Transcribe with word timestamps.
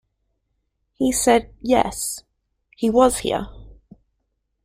He 0.93 1.11
said, 1.11 1.53
yes, 1.61 2.23
he 2.75 2.89
was 2.89 3.19
here. 3.19 3.49